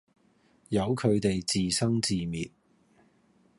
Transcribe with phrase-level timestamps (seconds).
[0.69, 2.49] 由佢地自生自滅